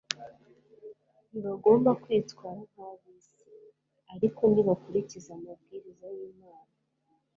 ntibagomba 1.29 1.89
kwitwara 2.03 2.59
nk'ab'isi. 2.71 3.41
ariko 4.13 4.41
nibakurikiza 4.53 5.29
amabwiriza 5.37 6.05
y'imana 6.15 6.71